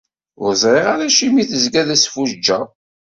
Ur 0.43 0.51
ẓriɣ 0.61 0.85
ara 0.93 1.05
acimi 1.09 1.43
tezga 1.49 1.83
d 1.87 1.89
asfuǧǧeɣ? 1.95 2.63